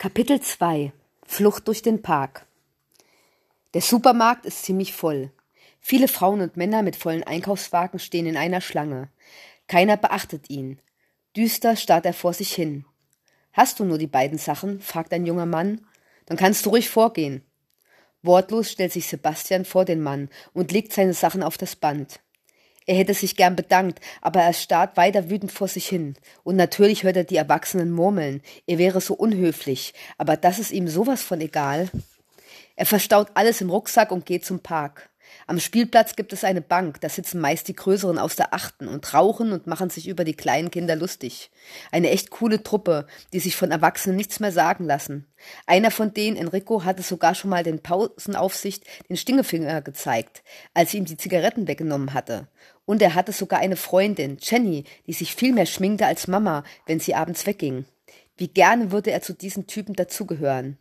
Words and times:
Kapitel 0.00 0.40
2 0.40 0.92
Flucht 1.26 1.66
durch 1.66 1.82
den 1.82 2.02
Park 2.02 2.46
Der 3.74 3.80
Supermarkt 3.80 4.46
ist 4.46 4.62
ziemlich 4.62 4.92
voll. 4.92 5.32
Viele 5.80 6.06
Frauen 6.06 6.40
und 6.40 6.56
Männer 6.56 6.82
mit 6.82 6.94
vollen 6.94 7.24
Einkaufswagen 7.24 7.98
stehen 7.98 8.26
in 8.26 8.36
einer 8.36 8.60
Schlange. 8.60 9.08
Keiner 9.66 9.96
beachtet 9.96 10.50
ihn. 10.50 10.78
Düster 11.36 11.74
starrt 11.74 12.06
er 12.06 12.12
vor 12.12 12.32
sich 12.32 12.54
hin. 12.54 12.84
Hast 13.52 13.80
du 13.80 13.84
nur 13.84 13.98
die 13.98 14.06
beiden 14.06 14.38
Sachen? 14.38 14.80
fragt 14.80 15.12
ein 15.12 15.26
junger 15.26 15.46
Mann. 15.46 15.84
Dann 16.26 16.36
kannst 16.36 16.64
du 16.64 16.70
ruhig 16.70 16.88
vorgehen. 16.88 17.42
Wortlos 18.22 18.70
stellt 18.70 18.92
sich 18.92 19.08
Sebastian 19.08 19.64
vor 19.64 19.84
den 19.84 20.00
Mann 20.00 20.28
und 20.52 20.70
legt 20.70 20.92
seine 20.92 21.12
Sachen 21.12 21.42
auf 21.42 21.58
das 21.58 21.74
Band. 21.74 22.20
Er 22.88 22.94
hätte 22.94 23.12
sich 23.12 23.36
gern 23.36 23.54
bedankt, 23.54 24.00
aber 24.22 24.40
er 24.40 24.54
starrt 24.54 24.96
weiter 24.96 25.28
wütend 25.28 25.52
vor 25.52 25.68
sich 25.68 25.86
hin. 25.86 26.14
Und 26.42 26.56
natürlich 26.56 27.02
hört 27.02 27.18
er 27.18 27.24
die 27.24 27.36
Erwachsenen 27.36 27.90
murmeln. 27.92 28.40
Er 28.66 28.78
wäre 28.78 29.02
so 29.02 29.12
unhöflich, 29.12 29.92
aber 30.16 30.38
das 30.38 30.58
ist 30.58 30.70
ihm 30.70 30.88
sowas 30.88 31.22
von 31.22 31.38
egal. 31.42 31.90
Er 32.76 32.86
verstaut 32.86 33.28
alles 33.34 33.60
im 33.60 33.68
Rucksack 33.68 34.10
und 34.10 34.24
geht 34.24 34.46
zum 34.46 34.60
Park. 34.60 35.10
Am 35.46 35.60
Spielplatz 35.60 36.16
gibt 36.16 36.32
es 36.32 36.44
eine 36.44 36.62
Bank, 36.62 37.02
da 37.02 37.10
sitzen 37.10 37.42
meist 37.42 37.68
die 37.68 37.76
Größeren 37.76 38.18
aus 38.18 38.36
der 38.36 38.54
Achten 38.54 38.88
und 38.88 39.12
rauchen 39.12 39.52
und 39.52 39.66
machen 39.66 39.90
sich 39.90 40.08
über 40.08 40.24
die 40.24 40.34
kleinen 40.34 40.70
Kinder 40.70 40.96
lustig. 40.96 41.50
Eine 41.92 42.08
echt 42.08 42.30
coole 42.30 42.62
Truppe, 42.62 43.06
die 43.34 43.40
sich 43.40 43.54
von 43.54 43.70
Erwachsenen 43.70 44.16
nichts 44.16 44.40
mehr 44.40 44.52
sagen 44.52 44.84
lassen. 44.84 45.26
Einer 45.66 45.90
von 45.90 46.14
denen, 46.14 46.38
Enrico, 46.38 46.84
hatte 46.84 47.02
sogar 47.02 47.34
schon 47.34 47.50
mal 47.50 47.64
den 47.64 47.82
Pausenaufsicht 47.82 48.84
den 49.10 49.18
Stingefinger 49.18 49.82
gezeigt, 49.82 50.42
als 50.72 50.92
sie 50.92 50.98
ihm 50.98 51.04
die 51.04 51.18
Zigaretten 51.18 51.68
weggenommen 51.68 52.14
hatte. 52.14 52.48
Und 52.88 53.02
er 53.02 53.14
hatte 53.14 53.32
sogar 53.32 53.60
eine 53.60 53.76
Freundin, 53.76 54.38
Jenny, 54.40 54.84
die 55.06 55.12
sich 55.12 55.34
viel 55.34 55.52
mehr 55.52 55.66
schminkte 55.66 56.06
als 56.06 56.26
Mama, 56.26 56.64
wenn 56.86 57.00
sie 57.00 57.14
abends 57.14 57.46
wegging. 57.46 57.84
Wie 58.38 58.48
gerne 58.48 58.90
würde 58.92 59.10
er 59.10 59.20
zu 59.20 59.34
diesen 59.34 59.66
Typen 59.66 59.94
dazugehören. 59.94 60.78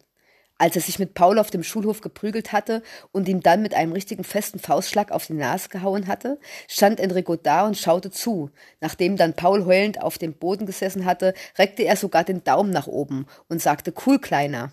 Als 0.57 0.77
er 0.77 0.81
sich 0.81 0.99
mit 0.99 1.15
Paul 1.15 1.37
auf 1.37 1.51
dem 1.51 1.63
Schulhof 1.63 1.99
geprügelt 1.99 2.53
hatte 2.53 2.81
und 3.11 3.27
ihm 3.27 3.41
dann 3.41 3.61
mit 3.61 3.73
einem 3.73 3.91
richtigen 3.91 4.23
festen 4.23 4.57
Faustschlag 4.57 5.11
auf 5.11 5.27
die 5.27 5.33
Nase 5.33 5.67
gehauen 5.67 6.07
hatte, 6.07 6.39
stand 6.69 7.01
Enrico 7.01 7.35
da 7.35 7.67
und 7.67 7.75
schaute 7.77 8.09
zu. 8.09 8.51
Nachdem 8.79 9.17
dann 9.17 9.33
Paul 9.33 9.65
heulend 9.65 10.01
auf 10.01 10.17
dem 10.17 10.33
Boden 10.33 10.65
gesessen 10.65 11.03
hatte, 11.03 11.33
reckte 11.57 11.83
er 11.83 11.97
sogar 11.97 12.23
den 12.23 12.41
Daumen 12.41 12.71
nach 12.71 12.87
oben 12.87 13.25
und 13.49 13.61
sagte 13.61 13.93
Cool, 14.05 14.19
Kleiner. 14.19 14.71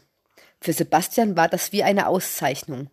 Für 0.60 0.72
Sebastian 0.72 1.36
war 1.36 1.48
das 1.48 1.72
wie 1.72 1.82
eine 1.82 2.06
Auszeichnung. 2.06 2.90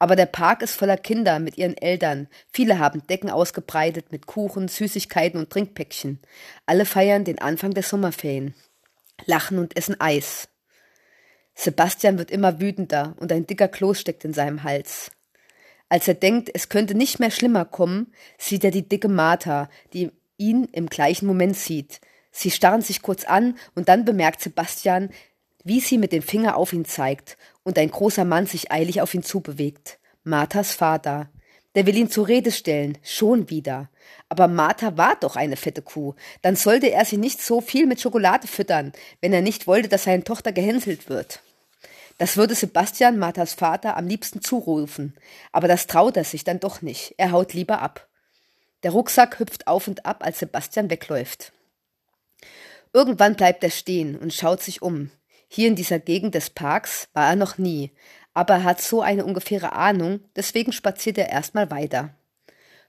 Aber 0.00 0.16
der 0.16 0.26
Park 0.26 0.62
ist 0.62 0.74
voller 0.74 0.96
Kinder 0.96 1.38
mit 1.38 1.58
ihren 1.58 1.76
Eltern. 1.76 2.26
Viele 2.50 2.78
haben 2.78 3.06
Decken 3.06 3.28
ausgebreitet 3.30 4.10
mit 4.10 4.26
Kuchen, 4.26 4.66
Süßigkeiten 4.66 5.38
und 5.38 5.50
Trinkpäckchen. 5.50 6.20
Alle 6.64 6.86
feiern 6.86 7.24
den 7.24 7.38
Anfang 7.38 7.72
der 7.74 7.82
Sommerferien. 7.82 8.54
Lachen 9.26 9.58
und 9.58 9.76
essen 9.76 10.00
Eis. 10.00 10.48
Sebastian 11.54 12.16
wird 12.16 12.30
immer 12.30 12.60
wütender 12.60 13.14
und 13.20 13.30
ein 13.30 13.46
dicker 13.46 13.68
Kloß 13.68 14.00
steckt 14.00 14.24
in 14.24 14.32
seinem 14.32 14.62
Hals. 14.62 15.10
Als 15.90 16.08
er 16.08 16.14
denkt, 16.14 16.50
es 16.54 16.70
könnte 16.70 16.94
nicht 16.94 17.20
mehr 17.20 17.30
schlimmer 17.30 17.66
kommen, 17.66 18.14
sieht 18.38 18.64
er 18.64 18.70
die 18.70 18.88
dicke 18.88 19.08
Martha, 19.08 19.68
die 19.92 20.10
ihn 20.38 20.64
im 20.72 20.86
gleichen 20.86 21.26
Moment 21.26 21.58
sieht. 21.58 22.00
Sie 22.30 22.50
starren 22.50 22.80
sich 22.80 23.02
kurz 23.02 23.24
an 23.24 23.58
und 23.74 23.90
dann 23.90 24.06
bemerkt 24.06 24.40
Sebastian, 24.40 25.10
wie 25.64 25.80
sie 25.80 25.98
mit 25.98 26.12
dem 26.12 26.22
Finger 26.22 26.56
auf 26.56 26.72
ihn 26.72 26.84
zeigt 26.84 27.36
und 27.62 27.78
ein 27.78 27.90
großer 27.90 28.24
Mann 28.24 28.46
sich 28.46 28.72
eilig 28.72 29.00
auf 29.00 29.14
ihn 29.14 29.22
zubewegt. 29.22 29.98
Marthas 30.22 30.72
Vater. 30.74 31.30
Der 31.74 31.86
will 31.86 31.96
ihn 31.96 32.10
zur 32.10 32.26
Rede 32.26 32.50
stellen, 32.50 32.98
schon 33.02 33.48
wieder. 33.48 33.90
Aber 34.28 34.48
Martha 34.48 34.96
war 34.96 35.16
doch 35.16 35.36
eine 35.36 35.56
fette 35.56 35.82
Kuh. 35.82 36.14
Dann 36.42 36.56
sollte 36.56 36.90
er 36.90 37.04
sie 37.04 37.16
nicht 37.16 37.40
so 37.40 37.60
viel 37.60 37.86
mit 37.86 38.00
Schokolade 38.00 38.48
füttern, 38.48 38.92
wenn 39.20 39.32
er 39.32 39.42
nicht 39.42 39.66
wollte, 39.66 39.88
dass 39.88 40.04
seine 40.04 40.24
Tochter 40.24 40.52
gehänselt 40.52 41.08
wird. 41.08 41.40
Das 42.18 42.36
würde 42.36 42.54
Sebastian, 42.54 43.18
Marthas 43.18 43.54
Vater, 43.54 43.96
am 43.96 44.06
liebsten 44.06 44.42
zurufen, 44.42 45.16
aber 45.52 45.68
das 45.68 45.86
traut 45.86 46.18
er 46.18 46.24
sich 46.24 46.44
dann 46.44 46.60
doch 46.60 46.82
nicht. 46.82 47.14
Er 47.16 47.30
haut 47.32 47.54
lieber 47.54 47.80
ab. 47.80 48.08
Der 48.82 48.90
Rucksack 48.90 49.38
hüpft 49.38 49.66
auf 49.66 49.88
und 49.88 50.04
ab, 50.04 50.22
als 50.22 50.38
Sebastian 50.38 50.90
wegläuft. 50.90 51.52
Irgendwann 52.92 53.36
bleibt 53.36 53.62
er 53.64 53.70
stehen 53.70 54.18
und 54.18 54.34
schaut 54.34 54.62
sich 54.62 54.82
um. 54.82 55.10
Hier 55.52 55.66
in 55.66 55.74
dieser 55.74 55.98
Gegend 55.98 56.36
des 56.36 56.48
Parks 56.48 57.08
war 57.12 57.30
er 57.30 57.34
noch 57.34 57.58
nie, 57.58 57.90
aber 58.34 58.54
er 58.54 58.64
hat 58.64 58.80
so 58.80 59.02
eine 59.02 59.24
ungefähre 59.24 59.72
Ahnung, 59.72 60.20
deswegen 60.36 60.70
spaziert 60.70 61.18
er 61.18 61.28
erstmal 61.28 61.72
weiter. 61.72 62.14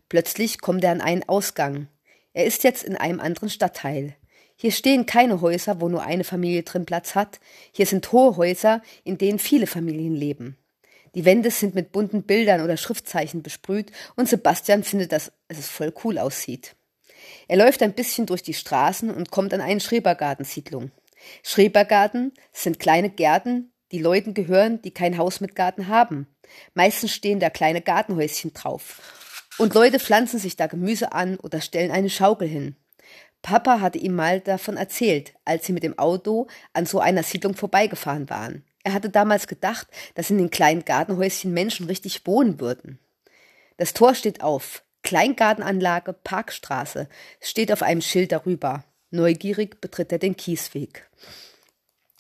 Plötzlich 0.10 0.62
kommt 0.62 0.84
er 0.84 0.92
an 0.92 1.02
einen 1.02 1.28
Ausgang. 1.28 1.88
Er 2.34 2.46
ist 2.46 2.64
jetzt 2.64 2.84
in 2.84 2.96
einem 2.96 3.20
anderen 3.20 3.50
Stadtteil. 3.50 4.16
Hier 4.56 4.72
stehen 4.72 5.08
keine 5.08 5.42
Häuser, 5.42 5.82
wo 5.82 5.90
nur 5.90 6.04
eine 6.04 6.24
Familie 6.24 6.62
drin 6.62 6.86
Platz 6.86 7.16
hat. 7.16 7.40
Hier 7.72 7.88
sind 7.88 8.12
hohe 8.12 8.38
Häuser, 8.38 8.84
in 9.04 9.18
denen 9.18 9.40
viele 9.40 9.66
Familien 9.66 10.16
leben. 10.16 10.56
Die 11.16 11.26
Wände 11.26 11.50
sind 11.50 11.74
mit 11.74 11.92
bunten 11.92 12.22
Bildern 12.22 12.62
oder 12.62 12.78
Schriftzeichen 12.78 13.42
besprüht 13.42 13.92
und 14.16 14.30
Sebastian 14.30 14.84
findet, 14.84 15.14
dass 15.14 15.32
es 15.48 15.68
voll 15.68 15.92
cool 16.04 16.20
aussieht. 16.20 16.76
Er 17.48 17.58
läuft 17.58 17.82
ein 17.82 17.94
bisschen 17.94 18.28
durch 18.28 18.44
die 18.44 18.54
Straßen 18.54 19.10
und 19.10 19.32
kommt 19.32 19.52
an 19.52 19.62
eine 19.62 19.80
Schrebergartensiedlung. 19.80 20.92
Schrebergarten 21.44 22.34
sind 22.52 22.80
kleine 22.80 23.10
Gärten, 23.10 23.72
die 23.92 24.00
Leuten 24.00 24.34
gehören, 24.34 24.82
die 24.82 24.92
kein 24.92 25.18
Haus 25.18 25.42
mit 25.42 25.56
Garten 25.56 25.88
haben. 25.88 26.28
Meistens 26.74 27.14
stehen 27.14 27.40
da 27.40 27.50
kleine 27.50 27.82
Gartenhäuschen 27.82 28.54
drauf. 28.54 29.48
Und 29.58 29.74
Leute 29.74 30.00
pflanzen 30.00 30.40
sich 30.40 30.56
da 30.56 30.68
Gemüse 30.68 31.12
an 31.12 31.38
oder 31.38 31.62
stellen 31.62 31.92
eine 31.92 32.10
Schaukel 32.10 32.48
hin. 32.48 32.76
Papa 33.42 33.80
hatte 33.80 33.98
ihm 33.98 34.16
mal 34.16 34.40
davon 34.40 34.78
erzählt, 34.78 35.34
als 35.46 35.66
sie 35.66 35.74
mit 35.74 35.84
dem 35.84 35.98
Auto 35.98 36.48
an 36.74 36.86
so 36.86 37.00
einer 37.00 37.24
Siedlung 37.24 37.56
vorbeigefahren 37.56 38.30
waren. 38.30 38.64
Er 38.84 38.94
hatte 38.94 39.10
damals 39.10 39.48
gedacht, 39.48 39.88
dass 40.16 40.30
in 40.30 40.38
den 40.38 40.50
kleinen 40.50 40.86
Gartenhäuschen 40.86 41.54
Menschen 41.54 41.88
richtig 41.88 42.26
wohnen 42.26 42.60
würden. 42.60 43.00
Das 43.78 43.94
Tor 43.94 44.16
steht 44.16 44.42
auf. 44.42 44.84
Kleingartenanlage, 45.04 46.14
Parkstraße, 46.14 47.10
steht 47.40 47.72
auf 47.72 47.82
einem 47.82 48.02
Schild 48.02 48.32
darüber. 48.32 48.84
Neugierig 49.14 49.82
betritt 49.82 50.14
er 50.14 50.20
den 50.20 50.38
Kiesweg. 50.38 51.10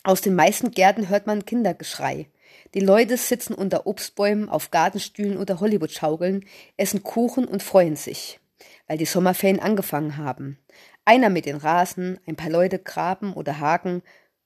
Aus 0.04 0.20
den 0.20 0.36
meisten 0.36 0.72
Gärten 0.72 1.08
hört 1.08 1.26
man 1.26 1.46
Kindergeschrei. 1.46 2.28
Die 2.74 2.82
Leute 2.82 3.16
sitzen 3.16 3.54
unter 3.54 3.88
Obstbäumen, 3.88 4.50
auf 4.50 4.72
Gartenstühlen 4.72 5.38
oder 5.38 5.62
Hollywood-Schaukeln, 5.62 6.46
essen 6.76 7.02
Kuchen 7.02 7.46
und 7.46 7.64
freuen 7.64 7.96
sich, 7.96 8.42
weil 8.88 8.98
die 8.98 9.06
Sommerferien 9.06 9.62
angefangen 9.62 10.18
haben. 10.18 10.58
Einer 11.06 11.30
mit 11.30 11.46
den 11.46 11.56
Rasen, 11.56 12.20
ein 12.28 12.36
paar 12.36 12.50
Leute 12.50 12.78
graben 12.78 13.34
oder 13.34 13.60
haken. 13.60 14.02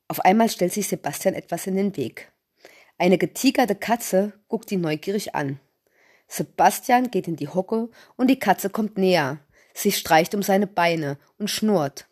Auf 0.08 0.20
einmal 0.20 0.50
stellt 0.50 0.74
sich 0.74 0.88
Sebastian 0.88 1.34
etwas 1.34 1.66
in 1.66 1.76
den 1.76 1.98
Weg. 1.98 2.32
Eine 3.00 3.18
getigerte 3.18 3.76
Katze 3.76 4.34
guckt 4.48 4.72
ihn 4.72 4.82
neugierig 4.82 5.34
an. 5.34 5.60
Sebastian 6.28 7.10
geht 7.10 7.28
in 7.28 7.38
die 7.38 7.50
Hocke 7.50 7.90
und 8.18 8.28
die 8.28 8.40
Katze 8.40 8.70
kommt 8.70 9.00
näher. 9.00 9.40
Sie 9.74 9.92
streicht 9.92 10.36
um 10.36 10.44
seine 10.44 10.68
Beine 10.68 11.18
und 11.40 11.50
schnurrt. 11.50 12.08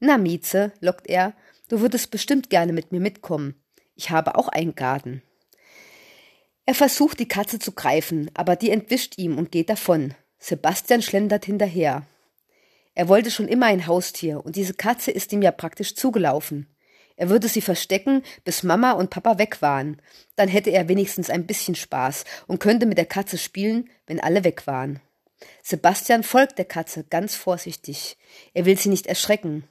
Na, 0.00 0.16
Mieze, 0.18 0.72
lockt 0.80 1.08
er, 1.08 1.34
du 1.68 1.80
würdest 1.80 2.10
bestimmt 2.10 2.50
gerne 2.50 2.72
mit 2.72 2.92
mir 2.92 3.00
mitkommen. 3.00 3.60
Ich 3.96 4.10
habe 4.10 4.36
auch 4.36 4.48
einen 4.48 4.74
Garten. 4.74 5.22
Er 6.66 6.74
versucht, 6.74 7.18
die 7.18 7.28
Katze 7.28 7.58
zu 7.58 7.72
greifen, 7.72 8.30
aber 8.34 8.54
die 8.54 8.70
entwischt 8.70 9.18
ihm 9.18 9.38
und 9.38 9.50
geht 9.50 9.70
davon. 9.70 10.14
Sebastian 10.38 11.02
schlendert 11.02 11.46
hinterher. 11.46 12.06
Er 12.94 13.08
wollte 13.08 13.30
schon 13.30 13.48
immer 13.48 13.66
ein 13.66 13.86
Haustier, 13.86 14.44
und 14.44 14.54
diese 14.54 14.74
Katze 14.74 15.10
ist 15.10 15.32
ihm 15.32 15.42
ja 15.42 15.50
praktisch 15.50 15.94
zugelaufen. 15.94 16.66
Er 17.16 17.28
würde 17.28 17.48
sie 17.48 17.60
verstecken, 17.60 18.22
bis 18.44 18.62
Mama 18.62 18.92
und 18.92 19.10
Papa 19.10 19.38
weg 19.38 19.62
waren. 19.62 20.00
Dann 20.36 20.48
hätte 20.48 20.70
er 20.70 20.88
wenigstens 20.88 21.30
ein 21.30 21.46
bisschen 21.46 21.74
Spaß 21.74 22.24
und 22.46 22.60
könnte 22.60 22.86
mit 22.86 22.98
der 22.98 23.06
Katze 23.06 23.38
spielen, 23.38 23.90
wenn 24.06 24.20
alle 24.20 24.44
weg 24.44 24.66
waren. 24.68 25.00
Sebastian 25.62 26.22
folgt 26.22 26.58
der 26.58 26.64
Katze 26.64 27.04
ganz 27.04 27.34
vorsichtig. 27.34 28.16
Er 28.54 28.66
will 28.66 28.78
sie 28.78 28.88
nicht 28.88 29.06
erschrecken. 29.06 29.64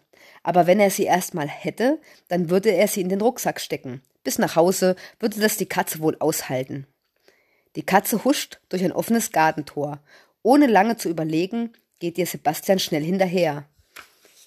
Aber 0.47 0.65
wenn 0.65 0.79
er 0.79 0.89
sie 0.89 1.03
erstmal 1.03 1.49
hätte, 1.49 1.99
dann 2.29 2.49
würde 2.49 2.71
er 2.71 2.88
sie 2.88 3.01
in 3.01 3.09
den 3.09 3.19
Rucksack 3.19 3.59
stecken. 3.59 4.01
Bis 4.23 4.39
nach 4.39 4.55
Hause 4.55 4.95
würde 5.19 5.41
das 5.41 5.57
die 5.57 5.65
Katze 5.65 5.99
wohl 5.99 6.15
aushalten. 6.21 6.88
Die 7.75 7.83
Katze 7.83 8.23
huscht 8.23 8.61
durch 8.69 8.81
ein 8.85 8.94
offenes 8.94 9.33
Gartentor. 9.33 9.99
Ohne 10.44 10.67
lange 10.67 10.95
zu 10.95 11.09
überlegen, 11.09 11.73
geht 11.99 12.17
ihr 12.17 12.25
Sebastian 12.25 12.79
schnell 12.79 13.03
hinterher. 13.03 13.67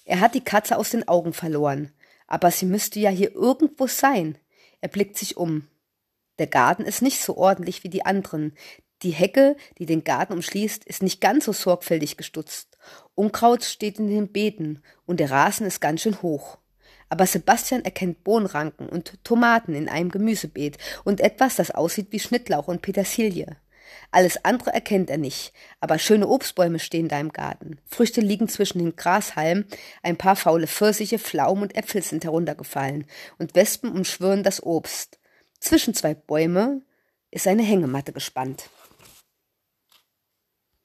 Er 0.03 0.21
hat 0.21 0.33
die 0.33 0.43
Katze 0.43 0.75
aus 0.75 0.89
den 0.89 1.07
Augen 1.07 1.33
verloren, 1.33 1.91
aber 2.25 2.49
sie 2.49 2.65
müsste 2.65 2.99
ja 2.99 3.11
hier 3.11 3.35
irgendwo 3.35 3.85
sein. 3.85 4.39
Er 4.79 4.89
blickt 4.89 5.19
sich 5.19 5.37
um. 5.37 5.67
Der 6.39 6.47
Garten 6.47 6.81
ist 6.81 7.03
nicht 7.03 7.21
so 7.21 7.37
ordentlich 7.37 7.83
wie 7.83 7.89
die 7.89 8.07
anderen. 8.07 8.57
Die 9.03 9.11
Hecke, 9.11 9.55
die 9.79 9.87
den 9.87 10.03
Garten 10.03 10.33
umschließt, 10.33 10.85
ist 10.85 11.01
nicht 11.01 11.21
ganz 11.21 11.45
so 11.45 11.53
sorgfältig 11.53 12.17
gestutzt. 12.17 12.77
Unkraut 13.15 13.63
steht 13.63 13.97
in 13.97 14.07
den 14.07 14.31
Beeten 14.31 14.83
und 15.05 15.19
der 15.19 15.31
Rasen 15.31 15.65
ist 15.65 15.81
ganz 15.81 16.01
schön 16.01 16.21
hoch. 16.21 16.59
Aber 17.09 17.25
Sebastian 17.25 17.83
erkennt 17.83 18.23
Bohnenranken 18.23 18.87
und 18.87 19.23
Tomaten 19.23 19.73
in 19.73 19.89
einem 19.89 20.11
Gemüsebeet 20.11 20.77
und 21.03 21.19
etwas, 21.19 21.55
das 21.55 21.71
aussieht 21.71 22.07
wie 22.11 22.19
Schnittlauch 22.19 22.67
und 22.67 22.81
Petersilie. 22.81 23.57
Alles 24.11 24.45
andere 24.45 24.71
erkennt 24.71 25.09
er 25.09 25.17
nicht, 25.17 25.51
aber 25.79 25.99
schöne 25.99 26.27
Obstbäume 26.27 26.79
stehen 26.79 27.09
da 27.09 27.19
im 27.19 27.33
Garten. 27.33 27.79
Früchte 27.85 28.21
liegen 28.21 28.47
zwischen 28.47 28.79
den 28.79 28.95
Grashalmen, 28.95 29.65
ein 30.03 30.15
paar 30.15 30.35
faule 30.35 30.67
Pfirsiche, 30.67 31.19
Pflaumen 31.19 31.63
und 31.63 31.75
Äpfel 31.75 32.01
sind 32.01 32.23
heruntergefallen 32.23 33.05
und 33.39 33.55
Wespen 33.55 33.91
umschwirren 33.91 34.43
das 34.43 34.63
Obst. 34.63 35.19
Zwischen 35.59 35.93
zwei 35.93 36.13
Bäume 36.13 36.81
ist 37.31 37.47
eine 37.47 37.63
Hängematte 37.63 38.13
gespannt. 38.13 38.69